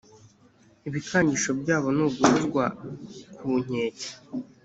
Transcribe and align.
ibikangisho 0.87 1.49
byabo 1.61 1.87
ni 1.95 2.05
guhozwa 2.15 2.63
ku 3.37 3.47
nkeke 3.63 4.09